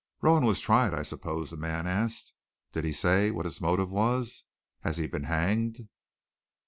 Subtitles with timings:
[0.23, 2.33] "Rowan was tried, I suppose?" the man asked.
[2.73, 4.45] "Did he say what his motive was?
[4.79, 5.89] Has he been hanged?"